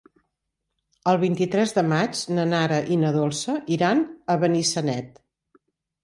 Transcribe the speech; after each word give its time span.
El 1.09 1.17
vint-i-tres 1.23 1.73
de 1.77 1.83
maig 1.91 2.21
na 2.37 2.45
Nara 2.53 2.79
i 2.95 2.97
na 3.01 3.11
Dolça 3.17 3.55
iran 3.75 4.01
a 4.35 4.37
Benissanet. 4.45 5.21